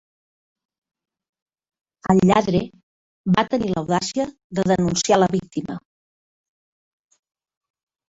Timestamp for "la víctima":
5.23-5.81